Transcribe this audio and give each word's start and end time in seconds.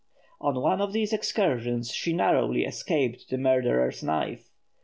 On 0.39 0.55
one 0.59 0.81
of 0.81 0.93
these 0.93 1.13
excursions 1.13 1.91
she 1.93 2.11
narrowly 2.11 2.65
escaped 2.65 3.29
the 3.29 3.37
murderer's 3.37 4.01
knife. 4.01 4.49